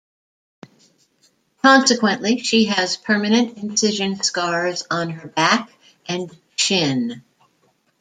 [1.61, 5.69] Consequently, she has permanent incision scars on her back
[6.07, 7.21] and shin.